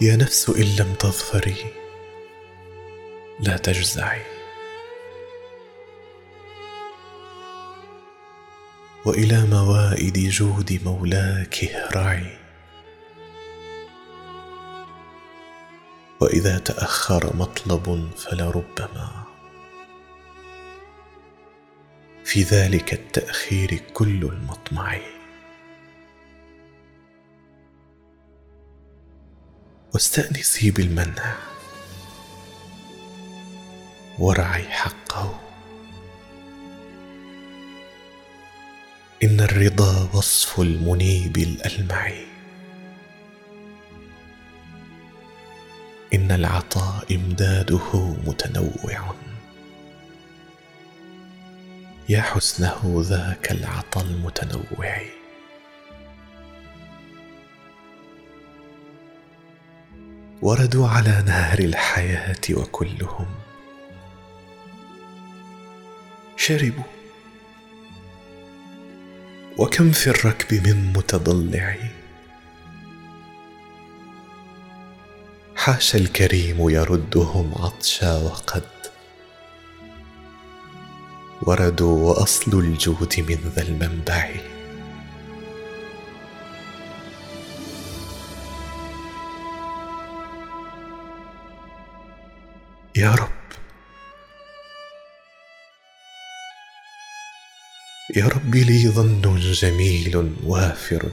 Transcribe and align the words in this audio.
يا 0.00 0.16
نفس 0.16 0.48
إن 0.50 0.76
لم 0.78 0.94
تظفري. 0.94 1.72
لا 3.40 3.56
تجزعي. 3.56 4.22
وإلى 9.04 9.46
موائد 9.46 10.18
جود 10.18 10.80
مولاك 10.84 11.64
اهرعي. 11.64 12.38
وإذا 16.20 16.58
تأخر 16.58 17.36
مطلب 17.36 18.10
فلربما. 18.16 19.24
في 22.24 22.42
ذلك 22.42 22.92
التأخير 22.92 23.80
كل 23.94 24.24
المطمع 24.24 25.15
واستأنسي 29.96 30.70
بالمنع. 30.70 31.36
وارعي 34.18 34.68
حقه. 34.68 35.40
إن 39.22 39.40
الرضا 39.40 40.08
وصف 40.14 40.60
المنيب 40.60 41.36
الألمع. 41.36 42.12
إن 46.14 46.32
العطاء 46.32 47.14
إمداده 47.14 48.16
متنوع. 48.26 49.14
يا 52.08 52.22
حسنه 52.22 53.02
ذاك 53.06 53.52
العطا 53.52 54.00
المتنوع. 54.00 55.00
وردوا 60.42 60.88
على 60.88 61.22
نهر 61.26 61.58
الحياة 61.58 62.40
وكلهم. 62.50 63.26
شربوا. 66.36 66.84
وكم 69.58 69.90
في 69.90 70.06
الركب 70.06 70.66
من 70.66 70.92
متضلع. 70.92 71.76
حاشا 75.56 75.98
الكريم 75.98 76.70
يردهم 76.70 77.54
عطشا 77.58 78.16
وقد. 78.16 78.62
وردوا 81.42 82.08
وأصل 82.08 82.58
الجود 82.58 83.14
من 83.18 83.52
ذا 83.56 83.62
المنبع. 83.62 84.30
يا 92.96 93.10
رب. 93.14 93.30
يا 98.16 98.26
رب 98.26 98.54
لي 98.54 98.88
ظن 98.88 99.40
جميل 99.40 100.36
وافر. 100.44 101.10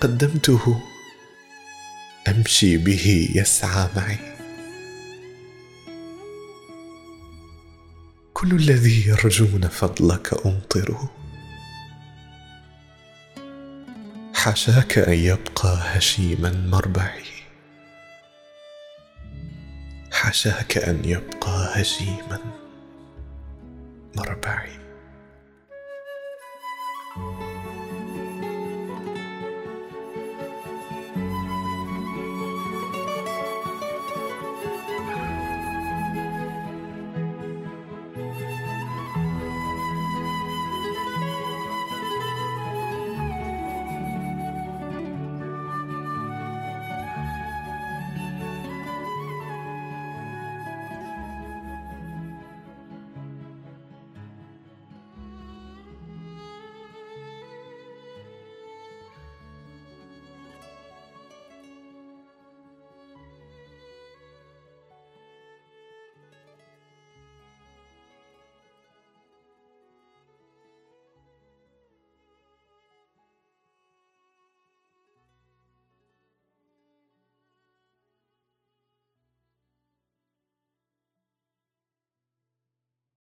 قدمته 0.00 0.80
أمشي 2.28 2.76
به 2.76 3.28
يسعى 3.34 3.88
معي. 3.96 4.18
كل 8.34 8.52
الذي 8.52 9.08
يرجون 9.08 9.68
فضلك 9.68 10.46
أمطره. 10.46 11.10
حاشاك 14.34 14.98
أن 14.98 15.12
يبقى 15.12 15.78
هشيما 15.82 16.52
مربعي. 16.52 17.41
حاشاك 20.22 20.78
أن 20.78 21.04
يبقى 21.04 21.82
هشيما 21.82 22.38
مربعي 24.16 24.70